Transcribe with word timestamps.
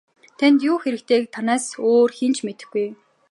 Танд 0.37 0.57
юу 0.71 0.77
хэрэгтэйг 0.83 1.23
танаас 1.35 1.65
өөр 1.89 2.11
хэн 2.17 2.31
ч 2.35 2.37
сайн 2.37 2.45
мэдэхгүй. 2.47 2.87